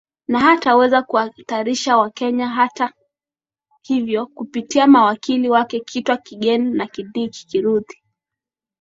[0.27, 2.93] na hatuwezi kuhatarisha wakenya hata
[3.81, 8.03] hivyo kupitia mawakili wake kitwa kigen na kidiki kithuri